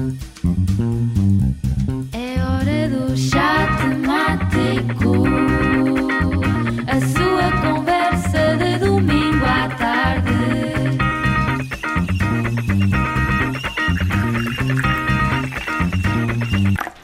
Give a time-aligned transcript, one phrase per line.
[0.00, 0.06] É
[2.42, 5.26] hora do chá temático.
[6.86, 10.30] A sua conversa de domingo à tarde.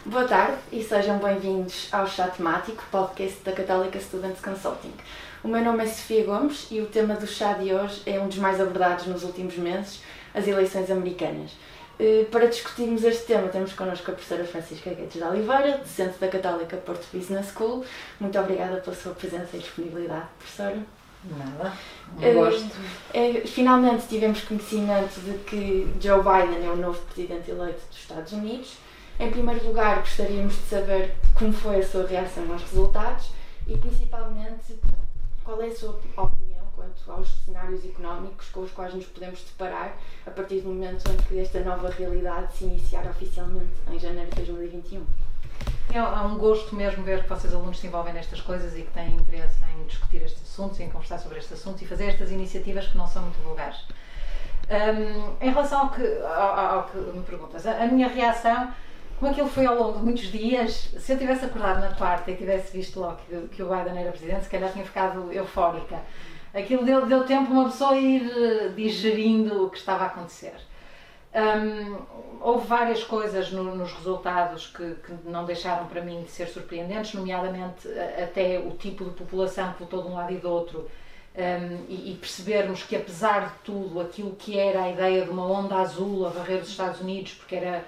[0.07, 4.95] Boa tarde e sejam bem-vindos ao Chá Temático, podcast da Católica Students Consulting.
[5.45, 8.27] O meu nome é Sofia Gomes e o tema do chá de hoje é um
[8.27, 10.01] dos mais abordados nos últimos meses,
[10.35, 11.51] as eleições americanas.
[11.99, 16.29] Eh, Para discutirmos este tema temos connosco a professora Francisca Guedes de Oliveira, docente da
[16.29, 17.85] Católica Porto Business School.
[18.21, 20.79] Muito obrigada pela sua presença e disponibilidade, professora.
[21.25, 21.73] Nada,
[22.19, 22.71] um Eh, gosto.
[23.15, 28.33] é, finalmente tivemos conhecimento de que Joe Biden é o novo presidente eleito dos Estados
[28.33, 28.77] Unidos.
[29.19, 33.31] Em primeiro lugar, gostaríamos de saber como foi a sua reação aos resultados
[33.67, 34.79] e, principalmente,
[35.43, 36.56] qual é a sua opinião
[36.87, 39.97] quanto aos cenários económicos com os quais nos podemos deparar
[40.27, 44.37] a partir do momento em que esta nova realidade se iniciar oficialmente em janeiro de
[44.37, 45.05] 2021.
[45.93, 48.91] É, é um gosto mesmo ver que vocês alunos se envolvem nestas coisas e que
[48.93, 52.87] têm interesse em discutir estes assuntos, em conversar sobre estes assuntos e fazer estas iniciativas
[52.89, 53.79] que não são muito vulgares.
[54.69, 58.73] Hum, em relação ao que, ao, ao que me perguntas, a, a minha reação,
[59.19, 62.37] como aquilo foi ao longo de muitos dias, se eu tivesse acordado na quarta e
[62.37, 66.01] tivesse visto logo que, que o Biden era presidente, se calhar tinha ficado eufórica.
[66.55, 70.55] Aquilo deu, deu tempo uma pessoa ir eh, digerindo o que estava a acontecer.
[72.41, 77.13] Houve várias coisas no- nos resultados que, que não deixaram para mim de ser surpreendentes,
[77.15, 80.89] nomeadamente a- até o tipo de população que votou de um lado e do outro,
[81.37, 85.45] hum, e, e percebermos que, apesar de tudo, aquilo que era a ideia de uma
[85.47, 87.85] onda azul a varrer os Estados Unidos, porque era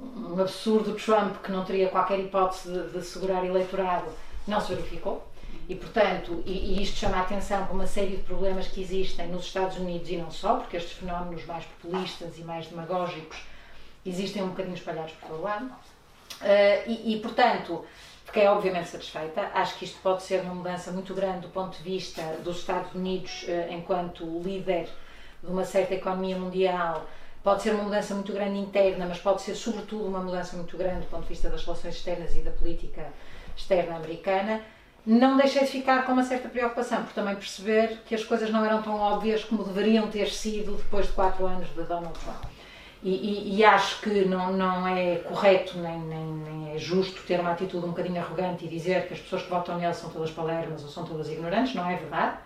[0.00, 4.06] um absurdo Trump que não teria qualquer hipótese de, de segurar eleitorado,
[4.46, 5.22] não se verificou.
[5.68, 9.28] E, portanto, e, e isto chama a atenção para uma série de problemas que existem
[9.28, 13.38] nos Estados Unidos e não só, porque estes fenómenos mais populistas e mais demagógicos
[14.04, 15.70] existem um bocadinho espalhados por todo lado.
[16.42, 17.84] Eh, e, e, portanto,
[18.24, 19.50] fiquei obviamente satisfeita.
[19.54, 22.94] Acho que isto pode ser uma mudança muito grande do ponto de vista dos Estados
[22.94, 24.88] Unidos eh, enquanto líder
[25.42, 27.06] de uma certa economia mundial.
[27.42, 31.00] Pode ser uma mudança muito grande interna, mas pode ser sobretudo uma mudança muito grande
[31.00, 33.06] do ponto de vista das relações externas e da política
[33.56, 34.62] externa americana.
[35.06, 38.64] Não deixei de ficar com uma certa preocupação, por também perceber que as coisas não
[38.64, 42.44] eram tão óbvias como deveriam ter sido depois de quatro anos de Donald Trump.
[43.02, 47.38] E, e- e acho que não, não é correto nem, nem, nem é justo ter
[47.38, 50.30] uma atitude um bocadinho arrogante e dizer que as pessoas que votam nele são todas
[50.30, 52.38] palermas ou são todas ignorantes, não é verdade.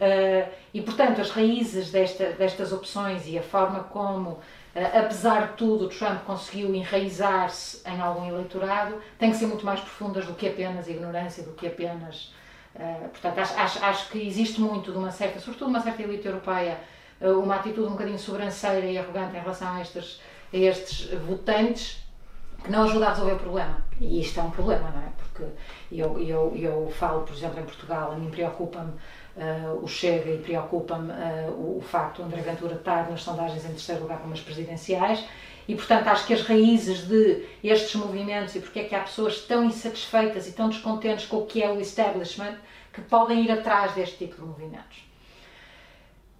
[0.00, 4.38] Uh, e, portanto, as raízes desta, destas opções e a forma como,
[4.74, 10.26] apesar de tudo, Trump conseguiu enraizar-se em algum eleitorado têm que ser muito mais profundas
[10.26, 12.32] do que apenas ignorância, do que apenas.
[12.76, 16.26] uh, portanto, acho, acho, acho que existe muito de uma certa, sobretudo uma certa elite
[16.26, 16.78] europeia,
[17.20, 20.20] uh, uma atitude um bocadinho sobranceira e arrogante em relação a estes,
[20.52, 22.04] a estes votantes
[22.62, 23.84] que não ajuda a resolver o problema.
[24.00, 25.08] E isto é um problema, não é?
[25.18, 25.44] Porque
[25.90, 28.92] eu, eu, eu falo, por exemplo, em Portugal, a mim preocupa-me
[29.40, 31.12] ah, o Chega e preocupa-me
[31.48, 35.24] o, o facto de André Ventura estar nas sondagens em terceiro lugar como as presidenciais
[35.66, 39.40] e, portanto, acho que as raízes de estes movimentos e porque é que há pessoas
[39.42, 42.56] tão insatisfeitas e tão descontentes com o que é o establishment
[42.92, 45.08] que podem ir atrás deste tipo de movimentos.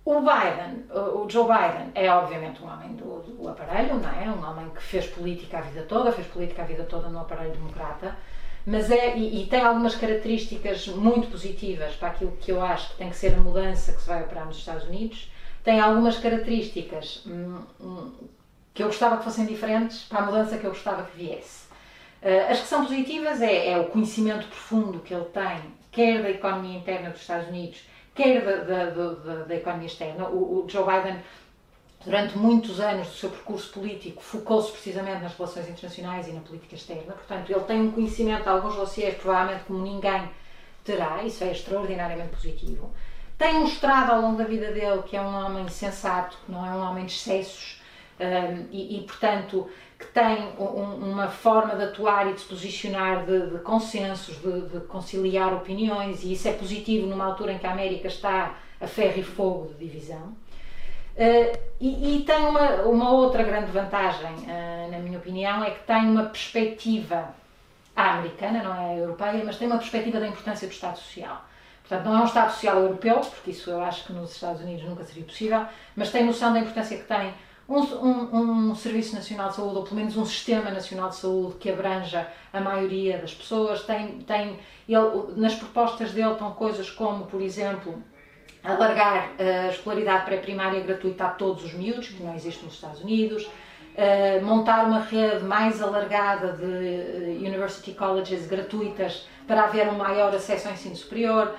[0.04, 4.28] O Biden, o Joe Biden, é obviamente um homem do, do aparelho, não é?
[4.28, 7.52] Um homem que fez política a vida toda, fez política a vida toda no aparelho
[7.52, 8.16] democrata,
[8.66, 12.98] mas é, e, e tem algumas características muito positivas para aquilo que eu acho que
[12.98, 15.30] tem que ser a mudança que se vai operar nos Estados Unidos.
[15.64, 18.12] Tem algumas características hum, hum,
[18.72, 21.68] que eu gostava que fossem diferentes para a mudança que eu gostava que viesse.
[22.22, 26.30] Uh, as que são positivas é, é o conhecimento profundo que ele tem, quer da
[26.30, 27.82] economia interna dos Estados Unidos,
[28.14, 30.28] quer da, da, da, da economia externa.
[30.28, 31.18] O, o, Joe Biden,
[32.04, 36.74] durante muitos anos do seu percurso político, focou-se precisamente nas relações internacionais e na política
[36.74, 37.12] externa.
[37.12, 40.30] Portanto, ele tem um conhecimento de alguns dossiês, provavelmente como ninguém
[40.84, 42.90] terá, isso é extraordinariamente positivo.
[43.36, 46.70] Tem mostrado ao longo da vida dele que é um homem sensato, que não é
[46.70, 47.80] um homem de excessos
[48.20, 49.66] um, e, e, portanto,
[49.98, 54.68] que tem um, uma forma de atuar e de se posicionar de, de consensos, de,
[54.68, 58.86] de, conciliar opiniões, e isso é positivo numa altura em que a América está a
[58.86, 60.34] ferro e fogo de divisão.
[61.20, 65.86] Uh, e, e, tem uma, uma, outra grande vantagem, uh, na minha opinião, é que
[65.86, 67.34] tem uma perspectiva
[67.94, 71.44] americana, não é europeia, mas tem uma perspectiva da importância do Estado Social.
[71.86, 74.82] Portanto, não é um Estado Social europeu, porque isso eu acho que nos Estados Unidos
[74.88, 77.34] nunca seria possível, mas tem noção da importância que tem
[77.68, 81.56] um, um, um, Serviço Nacional de Saúde, ou pelo menos um Sistema Nacional de Saúde
[81.60, 83.82] que abranja a maioria das pessoas.
[83.82, 84.58] Tem, tem,
[84.88, 88.02] ele, nas propostas dele estão coisas como, por exemplo,
[88.62, 93.48] alargar a escolaridade pré-primária gratuita a todos os miúdos, que não existe nos Estados Unidos.
[93.96, 100.34] uh, montar uma rede mais alargada de uh, university colleges gratuitas para haver um maior
[100.34, 101.54] acesso ao ensino superior,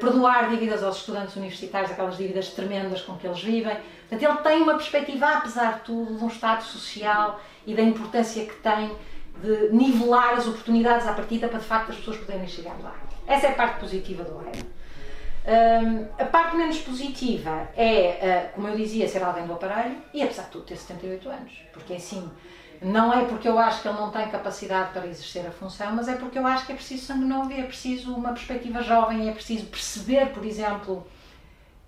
[0.00, 3.74] perdoar dívidas aos estudantes universitários, aquelas dívidas tremendas com que eles vivem.
[4.06, 8.44] Portanto, ele tem uma perspectiva, apesar de tudo, de um Estado social e da importância
[8.44, 8.94] que tem
[9.40, 12.94] de nivelar as oportunidades à partida para de facto as pessoas poderem chegar lá.
[13.26, 14.66] Essa é a parte positiva do Biden.
[15.44, 20.22] Um, a parte menos positiva é, uh, como eu dizia, ser alguém do aparelho e,
[20.22, 21.52] apesar de tudo, ter 78 anos.
[21.72, 22.30] Porque, assim,
[22.80, 26.06] não é porque eu acho que ele não tem capacidade para exercer a função, mas
[26.06, 29.28] é porque eu acho que é preciso sangue novo e é preciso uma perspectiva jovem,
[29.28, 31.04] é preciso perceber, por exemplo,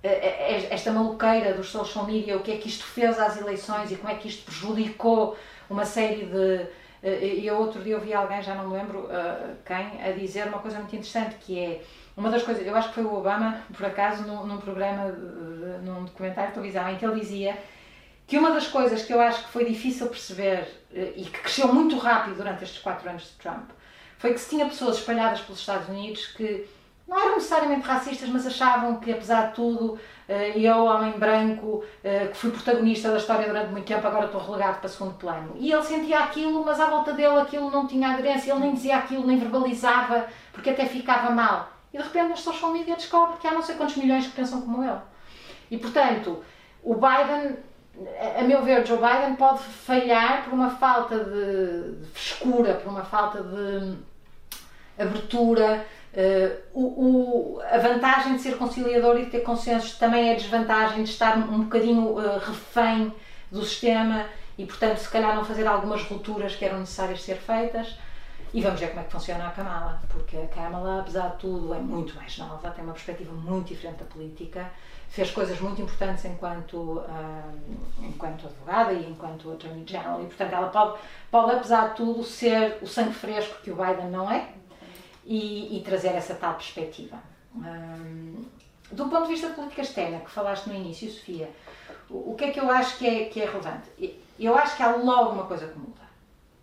[0.02, 4.12] esta maluqueira dos social media, o que é que isto fez às eleições e como
[4.12, 5.36] é que isto prejudicou
[5.70, 6.84] uma série de.
[7.02, 9.08] E outro dia ouvi alguém, já não me lembro
[9.64, 11.82] quem, a dizer uma coisa muito interessante que é
[12.16, 15.08] uma das coisas, eu acho que foi o Obama, por acaso, num, num programa,
[15.82, 17.58] num documentário de televisão, em que ele dizia
[18.26, 21.72] que uma das coisas que eu acho que foi difícil perceber eh, e que cresceu
[21.72, 23.70] muito rápido durante estes quatro anos de Trump
[24.16, 26.66] foi que se tinha pessoas espalhadas pelos Estados Unidos que
[27.06, 32.28] não eram necessariamente racistas, mas achavam que, apesar de tudo, eh, eu, homem branco, eh,
[32.28, 35.54] que fui protagonista da história durante muito tempo, agora estou relegado para segundo plano.
[35.56, 38.96] E ele sentia aquilo, mas à volta dele aquilo não tinha aderência, ele nem dizia
[38.96, 43.46] aquilo, nem verbalizava, porque até ficava mal e de repente nas social media descobre que
[43.46, 44.98] há não sei quantos milhões que pensam como ele.
[45.70, 46.42] E portanto,
[46.82, 47.56] o Biden,
[48.36, 53.40] a meu ver, Joe Biden pode falhar por uma falta de frescura, por uma falta
[53.42, 53.96] de
[54.98, 55.86] abertura.
[56.12, 60.36] Uh, o, o, a vantagem de ser conciliador e de ter consensos também é a
[60.36, 63.12] desvantagem de estar um bocadinho uh, refém
[63.50, 64.26] do sistema
[64.58, 67.96] e, portanto, se calhar não fazer algumas rupturas que eram necessárias ser feitas.
[68.54, 71.74] E vamos ver como é que funciona a Kamala, porque a Kamala, apesar de tudo,
[71.74, 74.70] é muito mais nova, tem uma perspectiva muito diferente da política,
[75.08, 77.60] fez coisas muito importantes enquanto, uh,
[77.98, 81.00] enquanto advogada e enquanto Attorney General, e portanto ela pode,
[81.32, 84.52] pode, apesar de tudo, ser o sangue fresco que o Biden não é
[85.24, 87.18] e, e trazer essa tal perspectiva.
[87.56, 88.44] Um,
[88.92, 91.50] do ponto de vista de política externa, que falaste no início, Sofia,
[92.08, 93.90] o, o que é que eu acho que é, que é relevante?
[94.38, 96.03] Eu acho que há logo uma coisa que muda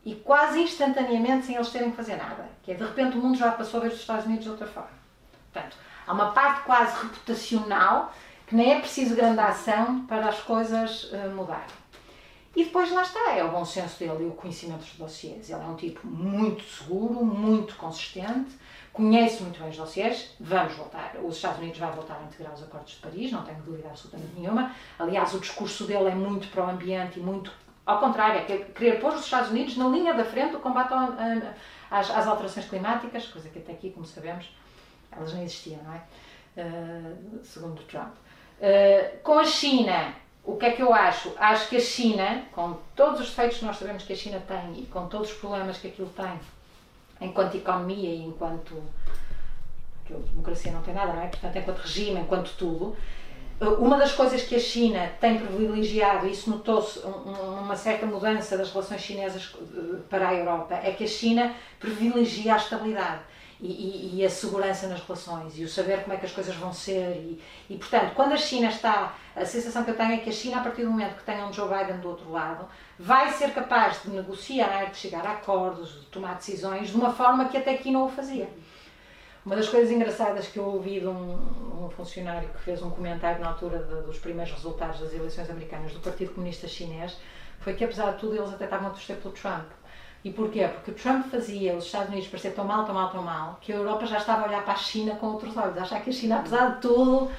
[0.06, 2.50] e quase instantaneamente sem eles terem que fazer nada.
[2.63, 4.68] Que é de repente o mundo já passou a ver os Estados Unidos de outra
[4.68, 4.89] forma.
[5.51, 5.77] Portanto,
[6.07, 8.13] há uma parte quase reputacional
[8.48, 11.81] que nem é preciso grande ação para as coisas uh, mudarem.
[12.53, 15.50] E depois lá está, é o bom senso dele e o conhecimento dos dossiês.
[15.50, 18.51] Ele é um tipo muito seguro, muito consistente,
[18.92, 20.36] conhece muito bem os dossiês.
[20.38, 23.62] Vamos voltar, os Estados Unidos vão voltar a integrar os acordos de Paris, não tenho
[23.62, 24.75] dúvida absolutamente nenhuma.
[25.00, 27.53] Aliás, o discurso dele é muito para o ambiente e muito
[27.85, 30.93] ao contrário, é querer pôr os Estados Unidos na linha da frente do combate
[31.89, 34.49] às, alterações climáticas, coisa que até aqui, como sabemos,
[35.11, 36.01] elas não existiam, não é?
[36.57, 38.13] Uh, segundo Trump.
[38.59, 40.13] Uh, com a China,
[40.43, 41.33] o que é que eu acho?
[41.37, 44.81] Acho que a China, com todos os defeitos que nós sabemos que a China tem
[44.81, 46.39] e com todos os problemas que aquilo tem,
[47.19, 48.81] enquanto economia e enquanto.
[50.05, 51.27] que a democracia não tem nada, não é?
[51.27, 52.95] Portanto, enquanto regime, enquanto tudo,
[53.61, 58.71] uma das coisas que a China tem privilegiado, e isso notou-se uma certa mudança das
[58.71, 63.21] relações chinesas eh, para a Europa, é que a China privilegia a estabilidade.
[63.63, 66.55] E, e, e, a segurança nas relações e o saber como é que as coisas
[66.55, 70.17] vão ser e, e, portanto quando a China está a sensação que eu tenho é
[70.17, 72.67] que a China a partir do momento que tenha um Joe Biden do outro lado
[72.97, 77.50] vai ser capaz de negociar de chegar a acordos de tomar decisões de uma forma
[77.50, 78.50] que até aqui não o fazia
[79.45, 83.41] uma das coisas engraçadas que eu ouvi de um, um funcionário que fez um comentário
[83.41, 87.17] na altura de, dos primeiros resultados das eleições americanas do Partido Comunista Chinês
[87.60, 89.65] foi que, apesar de tudo, eles até estavam a torcer pelo Trump.
[90.24, 90.67] E porquê?
[90.67, 93.74] Porque o Trump fazia os Estados Unidos parecer tão mal, tão mal, tão mal, que
[93.74, 96.12] a Europa já estava a olhar para a China com outros olhos, a achar que
[96.12, 97.31] a China, apesar de tudo,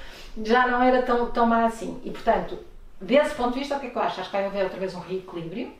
[0.43, 2.01] já não era tão, tão má assim.
[2.03, 2.59] E, portanto,
[2.99, 4.19] desse ponto de vista, o que é que eu acho?
[4.19, 5.71] Acho que vai haver outra vez um reequilíbrio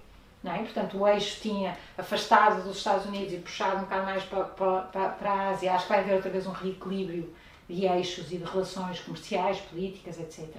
[0.52, 0.58] é?
[0.58, 5.10] Portanto, o eixo tinha afastado dos Estados Unidos e puxado um bocado mais para, para,
[5.10, 5.74] para a Ásia.
[5.74, 7.34] Acho que vai haver outra vez um reequilíbrio
[7.70, 10.50] de eixos e de relações comerciais, políticas, etc.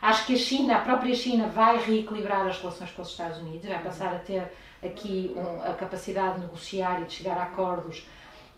[0.00, 3.68] Acho que a China, a própria China, vai reequilibrar as relações com os Estados Unidos,
[3.68, 4.52] vai passar a ter
[4.84, 8.04] aqui um, a capacidade de negociar e de chegar a acordos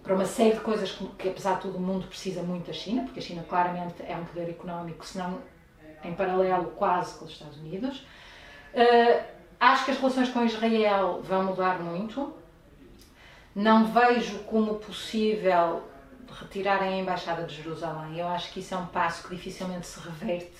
[0.02, 2.72] para uma série de coisas que, que, apesar de tudo, o mundo precisa muito da
[2.72, 5.38] China, porque a China claramente é um poder económico, se não
[6.02, 8.06] em paralelo quase com os Estados Unidos.
[8.74, 12.34] Uh, Acho que as relações com Israel vão mudar muito.
[13.54, 15.82] Não vejo como possível
[16.40, 18.18] retirarem a Embaixada de Jerusalém.
[18.18, 20.56] Eu acho que isso é um passo que dificilmente se reverte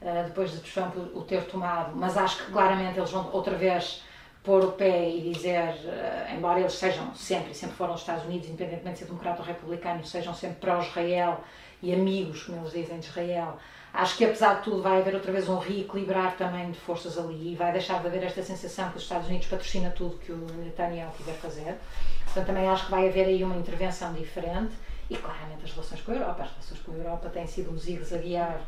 [0.00, 4.02] uh, depois de Trump o ter tomado, mas acho que claramente eles vão outra vez
[4.48, 8.48] pôr o pé e dizer, uh, embora eles sejam sempre, sempre foram os Estados Unidos,
[8.48, 11.44] independentemente de ser democrata ou republicano, sejam sempre pró-Israel
[11.82, 13.58] e amigos, como eles dizem, de Israel,
[13.92, 17.52] acho que apesar de tudo vai haver outra vez um reequilibrar também de forças ali
[17.52, 20.38] e vai deixar de haver esta sensação que os Estados Unidos patrocina tudo que o
[20.38, 21.76] Netanyahu tiver a fazer.
[22.24, 24.72] Portanto, também acho que vai haver aí uma intervenção diferente
[25.10, 26.42] e claramente as relações com a Europa.
[26.44, 28.62] As relações com a Europa têm sido um zigue-zaguear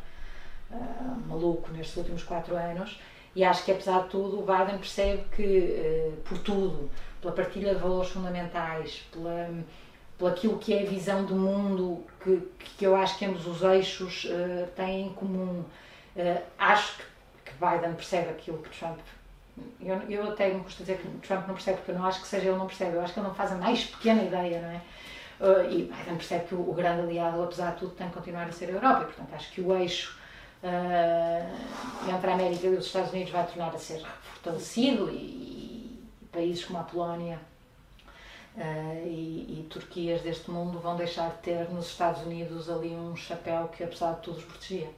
[0.69, 2.99] uh, maluco nestes últimos quatro anos
[3.35, 6.89] e acho que, apesar de tudo, o Biden percebe que, uh, por tudo,
[7.21, 9.49] pela partilha de valores fundamentais, pela,
[10.17, 12.41] pela aquilo que é a visão do mundo que,
[12.77, 15.63] que eu acho que ambos os eixos uh, têm em comum,
[16.59, 17.03] acho que,
[17.45, 18.99] que Biden percebe aquilo que Trump
[19.79, 22.27] eu, eu até me custa dizer que Trump não percebe, porque eu não acho que
[22.27, 24.69] seja ele não percebe, eu acho que ele não faz a mais pequena ideia, não
[24.69, 24.81] é?
[25.39, 28.47] Uh, e Biden percebe que o, o, grande aliado, apesar de tudo, tem que continuar
[28.47, 30.17] a ser a Europa, e portanto acho que o eixo
[30.63, 34.01] uh, entre a América e os Estados Unidos vai tornar a ser
[34.33, 37.39] fortalecido e, e países como a Polónia
[38.55, 43.15] uh, e, e Turquias deste mundo vão deixar de ter nos Estados Unidos ali um
[43.15, 44.89] chapéu que, apesar de tudo, os protegia.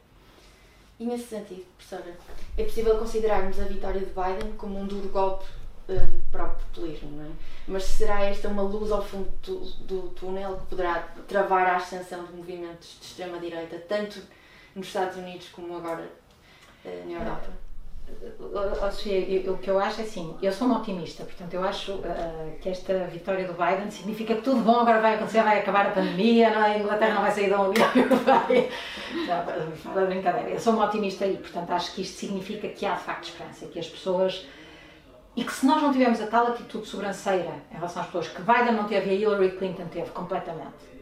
[1.00, 2.18] E nesse sentido, professora,
[2.58, 5.46] é possível considerarmos a vitória de Biden como um duro golpe
[5.90, 7.32] uh, para o populismo, não é?
[7.68, 12.26] Mas será esta uma luz ao fundo do, do túnel que poderá travar a ascensão
[12.26, 14.22] de movimentos de extrema-direita, tanto
[14.76, 16.10] nos Estados Unidos como agora
[16.86, 17.64] uh, na Europa?
[18.40, 21.94] Ou seja, o que eu acho é assim, eu sou uma otimista, portanto eu acho
[21.94, 25.88] uh, que esta vitória do Biden significa que tudo bom agora vai acontecer, vai acabar
[25.88, 26.74] a pandemia, não, é?
[26.74, 28.70] a Inglaterra não vai sair da União Europeia.
[29.96, 33.04] Não, brincadeira, eu sou uma otimista aí, portanto acho que isto significa que há de
[33.04, 34.46] facto esperança, que as pessoas
[35.36, 38.42] e que se nós não tivermos a tal atitude sobranceira em relação às pessoas que
[38.42, 40.94] Biden não teve e a Hillary Clinton teve completamente,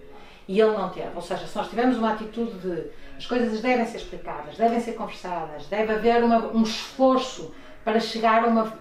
[0.48, 3.86] e ele não teve, ou seja, se nós tivermos uma atitude de as coisas devem
[3.86, 7.54] ser explicadas, devem ser conversadas, deve haver uma, um esforço
[7.86, 8.74] para chegar a uma.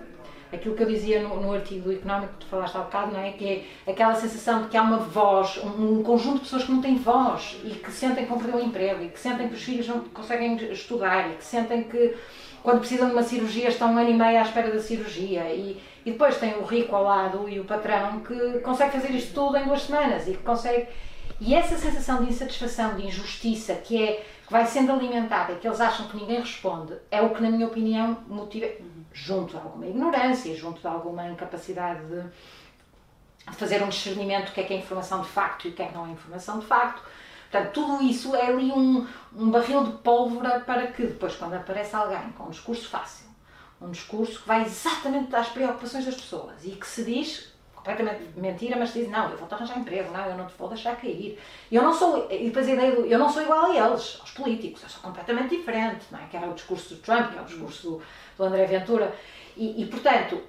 [0.50, 3.32] Aquilo que eu dizia no, no artigo Económico que tu falaste há bocado, não é?
[3.32, 6.72] Que é aquela sensação de que há uma voz, um, um conjunto de pessoas que
[6.72, 9.54] não têm voz e que sentem que vão perder o emprego e que sentem que
[9.54, 12.16] os filhos não conseguem estudar e que sentem que
[12.62, 15.78] quando precisam de uma cirurgia estão um ano e meio à espera da cirurgia e,
[16.04, 19.58] e depois tem o rico ao lado e o patrão que consegue fazer isto tudo
[19.58, 20.88] em duas semanas e que consegue
[21.40, 25.80] e essa sensação de insatisfação, de injustiça que é que vai sendo alimentada que eles
[25.80, 28.66] acham que ninguém responde é o que na minha opinião motiva
[29.12, 34.60] junto de alguma ignorância, junto de alguma incapacidade de, de fazer um discernimento do que
[34.60, 36.66] é que é informação de facto e o que é que não é informação de
[36.66, 37.02] facto.
[37.50, 41.96] Portanto, tudo isso é ali um, um barril de pólvora para que depois, quando aparece
[41.96, 43.26] alguém com um discurso fácil,
[43.80, 47.49] um discurso que vai exatamente às preocupações das pessoas e que se diz
[47.80, 50.96] completamente mentira, mas diz não, eu vou-te arranjar emprego, não, eu não te vou deixar
[50.96, 51.38] cair.
[51.72, 54.30] Eu não sou, e depois a ideia do, eu não sou igual a eles, aos
[54.32, 56.26] políticos, eu sou completamente diferente, não é?
[56.26, 58.02] Que era o discurso do Trump, que é o discurso do,
[58.36, 59.14] do André Ventura.
[59.56, 60.42] E, e, portanto,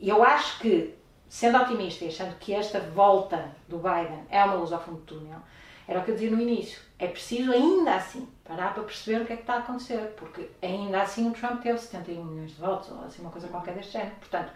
[0.00, 0.94] eu acho que,
[1.28, 5.04] sendo otimista e achando que esta volta do Biden é uma luz ao fundo do
[5.04, 5.40] túnel,
[5.88, 6.80] era o que eu dizia no início.
[6.98, 10.50] É preciso ainda assim parar para perceber o que é que está a acontecer, porque
[10.60, 13.92] ainda assim o Trump teve 71 milhões de votos, ou assim uma coisa qualquer deste
[13.92, 14.16] género.
[14.16, 14.52] Portanto,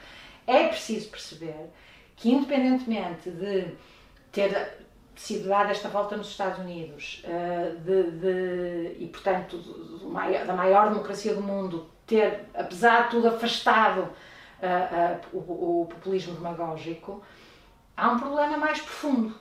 [0.47, 1.71] é preciso perceber
[2.21, 3.75] que independentemente de
[4.31, 4.79] ter
[5.17, 9.59] sido dada esta volta nos Estados Unidos eh, de, de, e, portanto,
[10.47, 16.35] da maior democracia do mundo, ter, apesar de tudo, afastado uh, uh, o, o populismo
[16.35, 17.23] demagógico,
[17.97, 19.35] há um problema mais profundo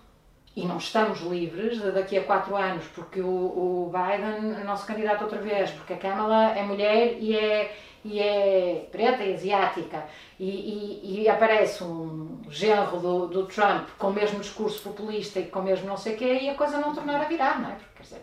[0.59, 5.23] e não estamos livres daqui a quatro anos, porque o, o Biden é nosso candidato
[5.23, 10.03] outra vez, porque a Kamala é mulher e é, e é preta e asiática,
[10.37, 15.45] e, e, e aparece um genro do, do, Trump com o mesmo discurso populista e
[15.45, 17.69] com o mesmo não sei o quê, e a coisa não tornar a virar, não
[17.69, 17.75] é?
[17.75, 18.21] Porque, quer dizer,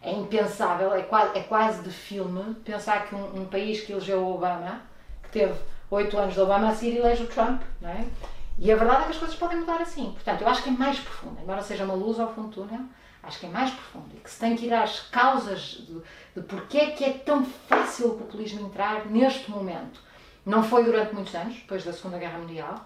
[0.00, 4.20] é impensável, é quase, é quase de filme pensar que um, um país que elegeu
[4.20, 4.82] o Obama,
[5.24, 5.54] que teve
[5.90, 8.04] oito anos de Obama, a seguir elege o Trump, não é?
[8.58, 10.12] E a verdade é que as coisas podem mudar assim.
[10.12, 12.84] Portanto, eu acho que é mais profundo, embora seja uma luz ao fundo do túnel,
[13.22, 16.02] acho que é mais profundo e que se tem que ir às causas de,
[16.36, 20.00] de porque é que é tão fácil o populismo entrar neste momento.
[20.44, 22.84] Não foi durante muitos anos, depois da Segunda Guerra Mundial,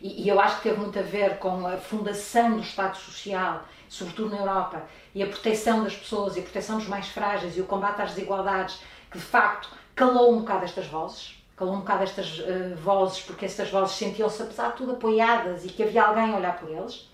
[0.00, 3.64] e, e eu acho que teve muito a ver com a fundação do Estado Social,
[3.88, 7.60] sobretudo na Europa, e a proteção das pessoas e a proteção dos mais frágeis e
[7.60, 12.04] o combate às desigualdades, que de facto calou um bocado estas vozes calou um bocado
[12.04, 16.32] estas uh, vozes, porque estas vozes sentiam-se, apesar de tudo, apoiadas e que havia alguém
[16.32, 17.10] a olhar por eles.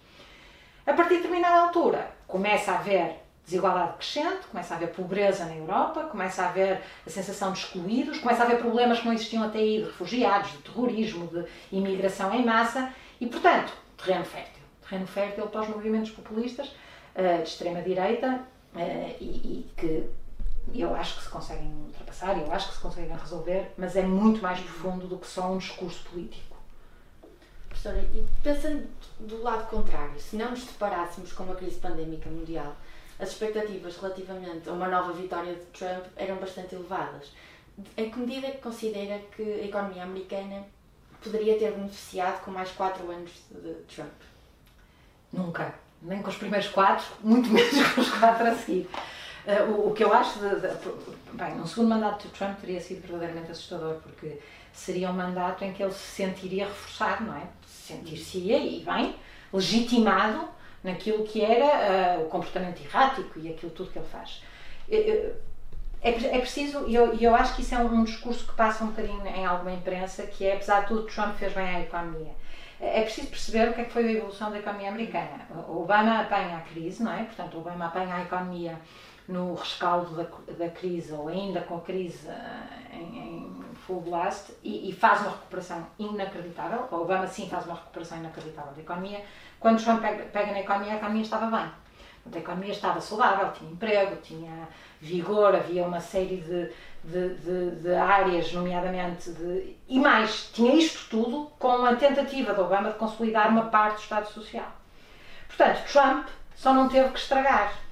[0.86, 5.56] A partir de determinada altura, começa a haver desigualdade crescente, começa a haver pobreza na
[5.56, 9.42] Europa, começa a haver a sensação de excluídos, começa a haver problemas que não existiam
[9.42, 13.72] até aí, de refugiados, de terrorismo, de imigração em massa e, portanto,
[14.02, 14.62] terreno fértil.
[14.82, 18.40] Terreno fértil para os movimentos populistas uh, de extrema-direita
[18.74, 20.04] uh, e, e que
[20.72, 24.40] eu acho que se conseguem ultrapassar, eu acho que se conseguem resolver, mas é muito
[24.40, 26.56] mais profundo do que só um discurso político.
[27.68, 28.88] Professora, e pensando
[29.20, 32.74] do lado contrário, se não nos deparássemos com uma crise pandémica mundial,
[33.18, 37.30] as expectativas relativamente a uma nova vitória de Trump eram bastante elevadas.
[37.96, 40.64] Em que medida é considera que a economia americana
[41.22, 44.12] poderia ter beneficiado com mais quatro anos de Trump?
[45.32, 45.74] Nunca.
[46.02, 48.88] Nem com os primeiros quatro, muito menos com os quatro a seguir.
[49.46, 50.68] Uh, o, o, que eu acho de, de,
[51.32, 54.38] bem, um segundo mandato de Trump teria sido verdadeiramente assustador, porque
[54.72, 57.42] seria um mandato em que ele se sentiria reforçado, não é?
[57.66, 59.16] Sentir-se-ia, e bem,
[59.52, 60.48] legitimado
[60.82, 64.42] naquilo que era uh, o comportamento errático e aquilo tudo que ele faz.
[64.90, 65.32] É,
[66.04, 68.88] é preciso, e eu, eu acho que isso é um, um, discurso que passa um
[68.88, 72.32] bocadinho em alguma imprensa, que é, apesar de tudo, Trump fez bem à economia.
[72.78, 75.46] É preciso perceber o que é que foi a evolução da economia americana.
[75.66, 77.22] O Obama apanha a crise, não é?
[77.22, 78.78] Portanto, o Obama apanha a economia
[79.26, 84.52] no rescaldo da, da crise, ou ainda com a crise uh, em, em, full blast,
[84.62, 86.86] e, e, faz uma recuperação inacreditável.
[86.90, 89.24] O Obama, sim, faz uma recuperação inacreditável da economia.
[89.60, 91.70] Quando Trump pega, pega na economia, a economia estava bem.
[92.32, 94.68] A economia estava saudável, tinha emprego, tinha
[95.00, 96.70] vigor, havia uma série de,
[97.04, 99.76] de, de, de áreas, nomeadamente de.
[99.86, 104.02] E mais, tinha isto tudo com a tentativa do Obama de consolidar uma parte do
[104.02, 104.72] Estado Social.
[105.46, 106.26] Portanto, Trump
[106.56, 107.83] só não teve que estragar.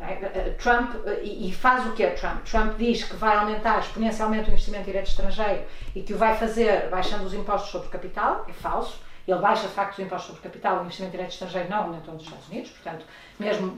[0.00, 0.12] É?
[0.12, 2.44] Eh, Trump, eh, e faz o que é Trump?
[2.44, 5.64] Trump diz que vai aumentar exponencialmente o investimento direto estrangeiro
[5.94, 9.00] e que o vai fazer baixando os impostos sobre o capital, é falso.
[9.26, 12.14] Ele baixa de facto os impostos sobre o capital, o investimento direto estrangeiro não aumentou
[12.14, 13.04] nos Estados Unidos, portanto,
[13.38, 13.76] mesmo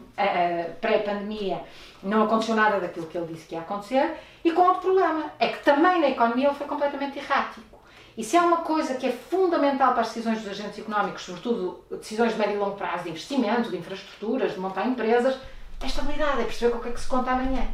[0.80, 1.60] pré-pandemia
[2.04, 4.14] não aconteceu nada daquilo que ele disse que ia acontecer.
[4.44, 7.80] E com outro problema, é que também na economia ele foi completamente errático.
[8.16, 11.84] E se há uma coisa que é fundamental para as decisões dos agentes económicos, sobretudo
[11.90, 15.38] decisões de médio e longo prazo, de investimento, de infraestruturas, de montar empresas, é
[15.86, 17.68] estabilidade, é perceber com o que é que se conta amanhã.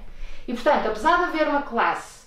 [0.46, 2.26] E portanto, apesar de haver uma classe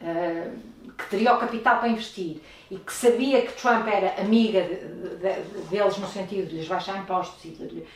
[0.00, 4.76] uh, que teria o capital para investir e que sabia que Trump era amiga de,
[4.76, 7.86] de, de, deles no sentido de lhes baixar impostos e de,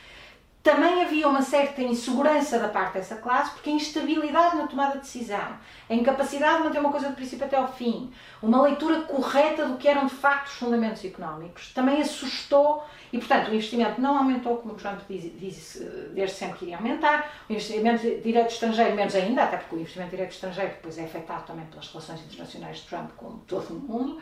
[0.61, 4.99] também havia uma certa insegurança da parte dessa classe, porque a instabilidade na tomada de
[4.99, 5.57] decisão,
[5.89, 8.11] a incapacidade de manter uma coisa do princípio até ao fim,
[8.41, 13.47] uma leitura correta do que eram de facto os fundamentos económicos, também assustou e, portanto,
[13.47, 15.79] o investimento não aumentou, como Trump disse
[16.13, 20.11] desde sempre que iria aumentar, o investimento direto estrangeiro menos ainda, até porque o investimento
[20.11, 24.21] direto estrangeiro depois é afetado também pelas relações internacionais de Trump com todo o mundo.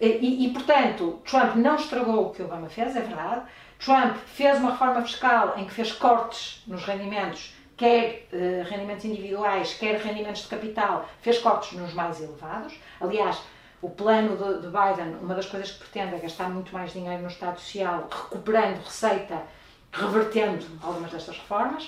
[0.00, 3.42] E, e, portanto, Trump não estragou o que Obama fez, é verdade.
[3.80, 9.74] Trump fez uma reforma fiscal em que fez cortes nos rendimentos, quer uh, rendimentos individuais,
[9.74, 12.74] quer rendimentos de capital, fez cortes nos mais elevados.
[13.00, 13.40] Aliás,
[13.80, 17.22] o plano de, de Biden, uma das coisas que pretende é gastar muito mais dinheiro
[17.22, 19.42] no Estado Social, recuperando receita,
[19.90, 21.84] revertendo algumas destas reformas.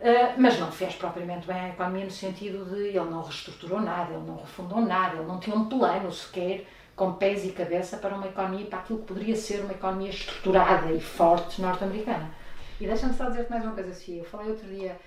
[0.00, 4.14] Uh, mas não fez propriamente bem à economia no sentido de ele não reestruturou nada,
[4.14, 8.14] ele não refundou nada, ele não tinha um plano sequer com pés e cabeça para
[8.14, 12.32] uma economia, para aquilo que poderia ser uma economia estruturada e forte norte-americana.
[12.80, 14.18] E deixa-me só dizer-te mais uma coisa, Sofia.
[14.18, 14.98] Eu falei outro dia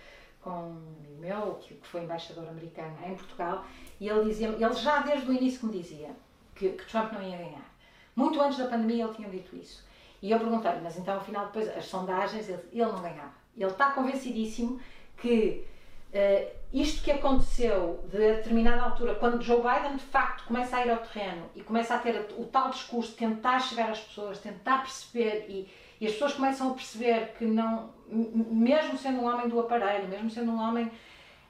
[0.42, 3.66] com um amigo meu, que foi embaixador americano em Portugal,
[4.00, 6.10] e ele dizia ele já desde o início me dizia
[6.56, 7.74] que, que Trump não ia ganhar.
[8.16, 9.86] Muito antes da pandemia ele tinha dito isso.
[10.22, 13.34] E eu perguntei-lhe, mas então afinal depois as sondagens, ele, ele não ganhava.
[13.56, 14.80] Ele está convencidíssimo
[15.18, 15.66] que
[16.14, 20.90] Uh, isto que aconteceu de determinada altura, quando Joe Biden de facto começa a ir
[20.90, 24.82] ao terreno e começa a ter o tal discurso de tentar chegar às pessoas, tentar
[24.82, 29.60] perceber e, e as pessoas começam a perceber que não, mesmo sendo um homem do
[29.60, 30.92] aparelho, mesmo sendo um homem,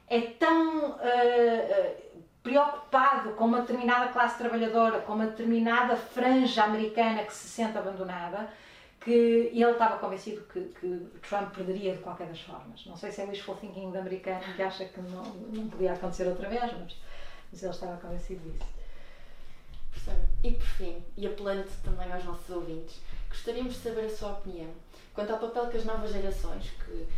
[0.08, 1.96] é tão uh,
[2.42, 8.48] preocupado com uma determinada classe trabalhadora, com uma determinada franja americana que se sente abandonada,
[9.08, 12.84] que ele estava convencido que, que, Trump perderia de qualquer das formas.
[12.84, 15.94] Não sei se é o wishful thinking do americano que acha que não, não podia
[15.94, 16.96] acontecer outra vez, mas,
[17.50, 18.68] mas ele estava convencido disso.
[20.44, 24.70] E por fim, e apelando também aos nossos ouvintes, gostaríamos de saber a sua opinião
[25.14, 27.08] quanto ao papel que as novas gerações, que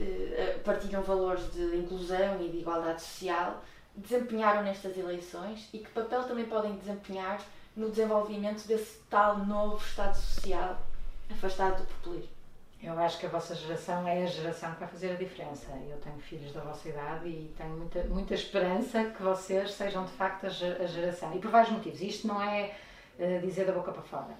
[0.00, 3.62] eh, partilham valores de inclusão e de igualdade social,
[3.96, 7.40] desempenharam nestas eleições e que papel também podem desempenhar
[7.76, 10.90] no desenvolvimento desse tal novo Estado Social
[11.32, 12.40] afastado do populismo.
[12.82, 15.66] Eu acho que a vossa geração é a geração que vai fazer a diferença.
[15.88, 20.12] Eu tenho filhos da vossa idade e tenho muita, muita esperança que vocês sejam de
[20.12, 21.34] facto a geração.
[21.36, 22.00] E por vários motivos.
[22.00, 22.74] Isto não é
[23.18, 24.34] uh, dizer da boca para fora.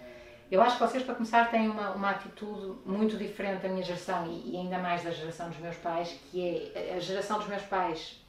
[0.50, 4.26] Eu acho que vocês, para começar, têm uma, uma atitude muito diferente da minha geração
[4.26, 7.62] e, e ainda mais da geração dos meus pais, que é a geração dos meus
[7.62, 8.24] pais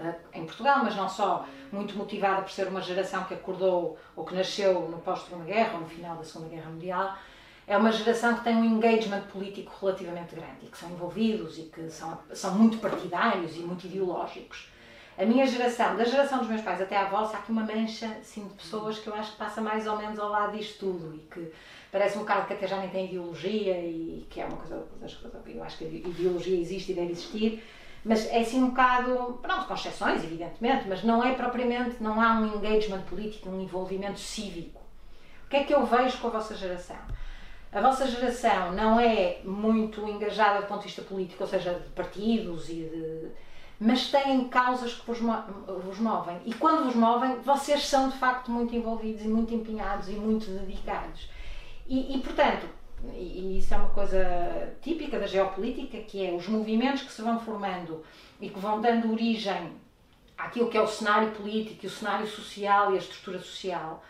[0.00, 4.24] uh, em Portugal, mas não só, muito motivada por ser uma geração que acordou ou
[4.24, 7.16] que nasceu no pós-Segunda Guerra ou no final da Segunda Guerra Mundial
[7.68, 11.64] é uma geração que tem um engagement político relativamente grande e que são envolvidos e
[11.64, 14.70] que são, são muito partidários e muito ideológicos.
[15.18, 18.06] A minha geração, da geração dos meus pais até à vossa, há aqui uma mancha
[18.20, 21.14] assim, de pessoas que eu acho que passa mais ou menos ao lado disto tudo
[21.14, 21.52] e que
[21.92, 25.12] parece um bocado que até já nem tem ideologia e que é uma coisa das
[25.12, 25.40] coisas.
[25.46, 27.62] Eu acho que a ideologia existe e deve existir,
[28.02, 32.40] mas é assim um bocado, pronto, com exceções, evidentemente, mas não é propriamente, não há
[32.40, 34.80] um engagement político, um envolvimento cívico.
[35.44, 36.96] O que é que eu vejo com a vossa geração?
[37.72, 41.88] A vossa geração não é muito engajada do ponto de vista político, ou seja, de
[41.90, 43.28] partidos e de.
[43.80, 46.36] Mas têm causas que vos, vos movem.
[46.44, 50.50] E quando vos movem, vocês são de facto muito envolvidos e muito empenhados e muito
[50.50, 51.28] dedicados.
[51.86, 52.66] E, e portanto,
[53.14, 57.38] e isso é uma coisa típica da geopolítica, que é os movimentos que se vão
[57.38, 58.02] formando
[58.40, 59.72] e que vão dando origem
[60.36, 64.02] àquilo que é o cenário político, o cenário social e a estrutura social,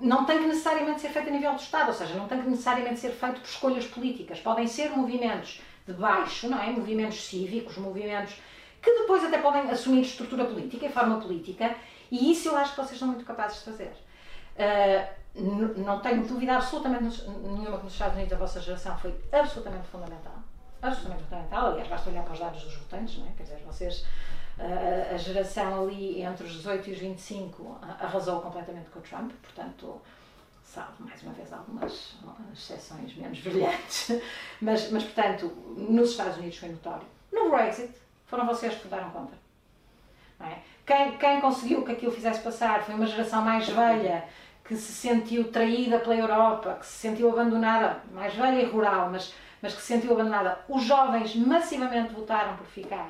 [0.00, 2.48] não tem que necessariamente ser feito a nível do Estado, ou seja, não tem que
[2.48, 4.40] necessariamente ser feito por escolhas políticas.
[4.40, 6.70] Podem ser movimentos de baixo, não é?
[6.70, 8.34] Movimentos cívicos, movimentos
[8.80, 11.74] que depois até podem assumir estrutura política e forma política,
[12.10, 13.92] e isso eu acho que vocês são muito capazes de fazer.
[14.56, 15.18] Uh,
[15.76, 20.34] não tenho dúvida absolutamente nenhuma que nos Estados Unidos a vossa geração foi absolutamente fundamental.
[20.80, 21.66] Absolutamente fundamental.
[21.66, 23.30] Aliás, basta olhar para os dados dos votantes, não é?
[23.36, 24.04] Quer dizer, vocês,
[24.58, 30.00] a, geração ali entre os 18 e os 25 arrasou completamente com o Trump, portanto,
[30.62, 32.16] salvo mais uma vez algumas
[32.52, 34.20] exceções menos brilhantes,
[34.60, 37.06] mas, mas portanto, nos Estados Unidos foi notório.
[37.32, 37.92] No Brexit,
[38.26, 39.32] foram vocês que deram conta.
[40.40, 40.58] É?
[40.86, 44.24] Quem, quem conseguiu que aquilo fizesse passar foi uma geração mais velha
[44.64, 49.34] que se sentiu traída pela Europa, que se sentiu abandonada, mais velha e rural, mas,
[49.62, 50.60] mas que se sentiu abandonada.
[50.68, 53.08] Os jovens massivamente votaram por ficar.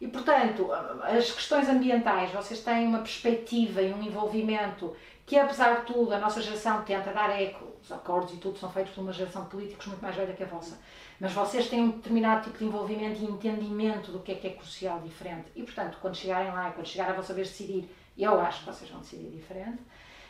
[0.00, 0.70] E, portanto,
[1.02, 6.18] as questões ambientais, vocês têm uma perspectiva e um envolvimento que, apesar de tudo, a
[6.18, 7.64] nossa geração tenta dar eco.
[7.82, 10.42] Os acordos e tudo são feitos por uma geração de políticos muito mais velha que
[10.42, 10.78] a vossa.
[11.20, 14.50] Mas vocês têm um determinado tipo de envolvimento e entendimento do que é que é
[14.50, 15.46] crucial, diferente.
[15.54, 18.60] E, portanto, quando chegarem lá e quando chegar a vossa vez de decidir, eu acho
[18.60, 19.82] que vocês vão decidir diferente.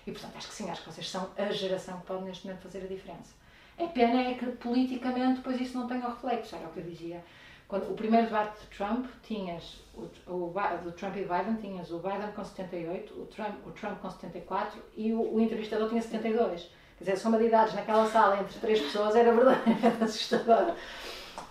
[0.06, 2.62] E, portanto, acho que sim, acho que vocês são a geração que pode neste momento
[2.62, 3.34] fazer a diferença.
[3.78, 7.24] A pena é que politicamente depois isso não tenha reflexo, era o que eu dizia.
[7.66, 11.98] Quando o primeiro debate de Trump, tinhas o, o, do Trump e Biden, tinhas o
[11.98, 16.70] Biden com 78, o Trump, o Trump com 74 e o, o entrevistador tinha 72.
[16.98, 20.76] Quer dizer, a soma de idades naquela sala entre três pessoas era verdadeiramente assustadora.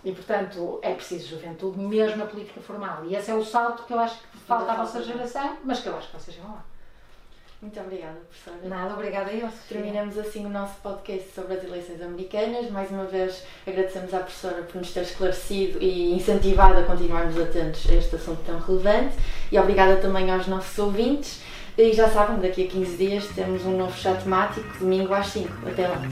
[0.04, 3.04] E, portanto, é preciso juventude, mesmo na política formal.
[3.06, 5.88] E esse é o salto que eu acho que falta à vossa geração, mas que
[5.88, 6.64] eu acho que vocês vão lá.
[7.64, 8.58] Muito obrigada, professora.
[8.68, 9.48] Nada, obrigada eu.
[9.66, 12.70] Terminamos assim o nosso podcast sobre as eleições americanas.
[12.70, 17.88] Mais uma vez agradecemos à professora por nos ter esclarecido e incentivado a continuarmos atentos
[17.88, 19.16] a este assunto tão relevante.
[19.50, 21.40] E obrigada também aos nossos ouvintes.
[21.78, 25.66] E já sabem, daqui a 15 dias temos um novo chat temático, domingo às 5.
[25.66, 26.02] Até lá.